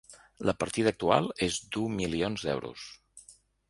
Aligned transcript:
La 0.49 0.55
partida 0.63 0.93
actual 0.95 1.29
és 1.51 1.61
d’u 1.77 1.87
milions 2.01 2.51
euros. 2.59 2.93